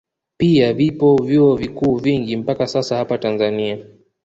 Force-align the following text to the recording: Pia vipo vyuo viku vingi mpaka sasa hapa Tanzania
Pia 0.37 0.73
vipo 0.73 1.15
vyuo 1.23 1.55
viku 1.55 1.95
vingi 1.95 2.37
mpaka 2.37 2.67
sasa 2.67 2.97
hapa 2.97 3.17
Tanzania 3.17 3.85